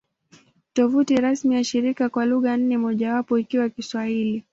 [0.73, 4.43] Tovuti rasmi ya shirika kwa lugha nne, mojawapo ikiwa Kiswahili